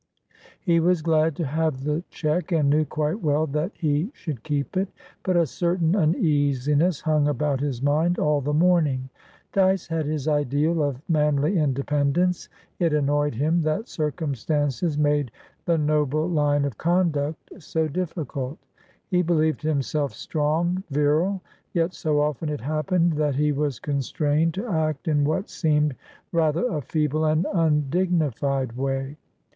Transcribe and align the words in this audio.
He 0.59 0.79
was 0.79 1.03
glad 1.03 1.35
to 1.35 1.45
have 1.45 1.83
the 1.83 2.03
cheque, 2.09 2.51
and 2.51 2.71
knew 2.71 2.85
quite 2.85 3.21
well 3.21 3.45
that 3.45 3.71
he 3.75 4.09
should 4.15 4.41
keep 4.41 4.75
it, 4.75 4.87
but 5.21 5.37
a 5.37 5.45
certain 5.45 5.95
uneasiness 5.95 7.01
hung 7.01 7.27
about 7.27 7.59
his 7.59 7.83
mind 7.83 8.17
all 8.17 8.41
the 8.41 8.51
morning. 8.51 9.09
Dyce 9.53 9.85
had 9.85 10.07
his 10.07 10.27
ideal 10.27 10.81
of 10.81 11.07
manly 11.07 11.59
independence; 11.59 12.49
it 12.79 12.93
annoyed 12.93 13.35
him 13.35 13.61
that 13.61 13.87
circumstances 13.87 14.97
made 14.97 15.29
the 15.65 15.77
noble 15.77 16.27
line 16.27 16.65
of 16.65 16.79
conduct 16.79 17.53
so 17.61 17.87
difficult. 17.87 18.57
He 19.11 19.21
believed 19.21 19.61
himself 19.61 20.15
strong, 20.15 20.83
virile, 20.89 21.43
yet 21.75 21.93
so 21.93 22.19
often 22.21 22.49
it 22.49 22.61
happened 22.61 23.13
that 23.17 23.35
he 23.35 23.51
was 23.51 23.77
constrained 23.77 24.55
to 24.55 24.65
act 24.67 25.07
in 25.07 25.25
what 25.25 25.47
seemed 25.47 25.95
rather 26.31 26.65
a 26.65 26.81
feeble 26.81 27.23
and 27.23 27.45
undignified 27.53 28.71
way. 28.75 29.17